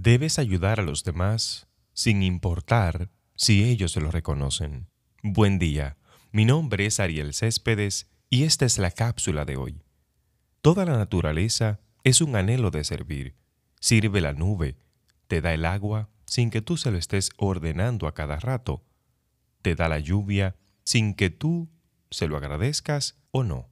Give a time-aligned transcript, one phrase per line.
[0.00, 4.86] Debes ayudar a los demás sin importar si ellos lo reconocen.
[5.24, 5.96] Buen día,
[6.30, 9.82] mi nombre es Ariel Céspedes y esta es la cápsula de hoy.
[10.62, 13.34] Toda la naturaleza es un anhelo de servir.
[13.80, 14.78] Sirve la nube,
[15.26, 18.84] te da el agua sin que tú se lo estés ordenando a cada rato.
[19.62, 20.54] Te da la lluvia
[20.84, 21.72] sin que tú
[22.12, 23.68] se lo agradezcas o no.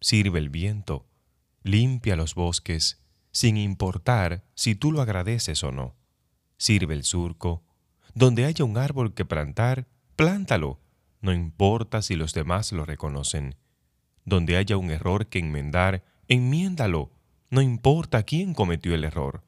[0.00, 1.08] Sirve el viento,
[1.64, 3.01] limpia los bosques
[3.32, 5.96] sin importar si tú lo agradeces o no.
[6.58, 7.64] Sirve el surco.
[8.14, 10.80] Donde haya un árbol que plantar, plántalo,
[11.20, 13.56] no importa si los demás lo reconocen.
[14.24, 17.10] Donde haya un error que enmendar, enmiéndalo,
[17.50, 19.42] no importa quién cometió el error.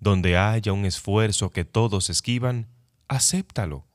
[0.00, 2.68] Donde haya un esfuerzo que todos esquivan,
[3.08, 3.86] acéptalo.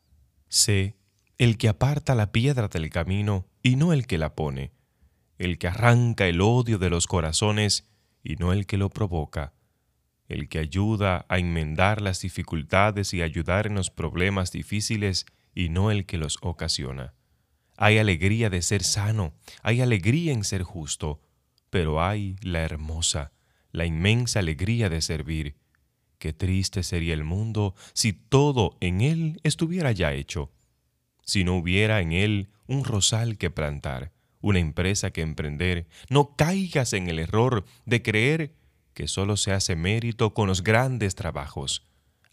[0.48, 0.96] Sé
[1.38, 4.72] el que aparta la piedra del camino y no el que la pone,
[5.40, 7.91] el que arranca el odio de los corazones
[8.24, 9.54] y no el que lo provoca,
[10.28, 15.92] el que ayuda a enmendar las dificultades y ayudar en los problemas difíciles y no
[15.92, 17.14] el que los ocasiona.
[17.78, 21.22] Hay alegría de ser sano, hay alegría en ser justo,
[21.70, 23.34] pero hay la hermosa,
[23.72, 25.58] la inmensa alegría de servir.
[26.18, 30.52] Qué triste sería el mundo si todo en él estuviera ya hecho,
[31.26, 36.94] si no hubiera en él un rosal que plantar, una empresa que emprender, no caigas
[36.94, 38.56] en el error de creer
[38.94, 41.86] que solo se hace mérito con los grandes trabajos.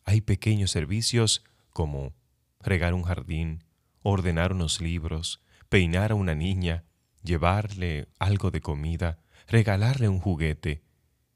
[0.05, 2.15] Hay pequeños servicios como
[2.61, 3.65] regar un jardín,
[4.03, 6.84] ordenar unos libros, peinar a una niña,
[7.23, 10.83] llevarle algo de comida, regalarle un juguete.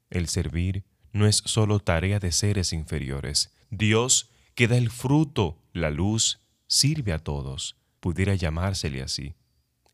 [0.09, 3.53] El servir no es solo tarea de seres inferiores.
[3.69, 7.77] Dios, que da el fruto, la luz, sirve a todos.
[7.99, 9.35] Pudiera llamársele así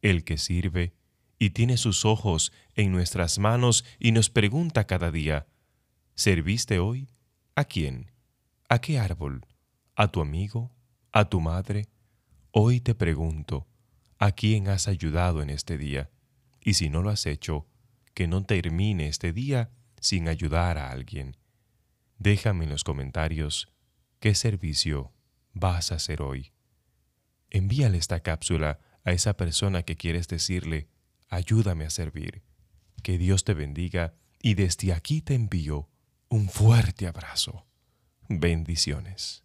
[0.02, 0.94] el que sirve
[1.38, 5.47] y tiene sus ojos en nuestras manos y nos pregunta cada día,
[6.16, 7.09] ¿serviste hoy?
[7.55, 8.11] ¿A quién?
[8.67, 9.45] ¿A qué árbol?
[9.95, 10.72] ¿A tu amigo?
[11.11, 11.88] ¿A tu madre?
[12.52, 13.67] Hoy te pregunto,
[14.17, 16.10] ¿a quién has ayudado en este día?
[16.61, 17.67] Y si no lo has hecho,
[18.14, 19.71] que no termine este día
[20.02, 21.37] sin ayudar a alguien.
[22.17, 23.71] Déjame en los comentarios
[24.20, 25.14] qué servicio
[25.54, 26.52] vas a hacer hoy.
[27.49, 30.87] Envíale esta cápsula a esa persona que quieres decirle,
[31.30, 32.43] ayúdame a servir.
[33.03, 35.89] Que Dios te bendiga y desde aquí te envío
[36.30, 37.65] un fuerte abrazo.
[38.27, 39.43] Bendiciones.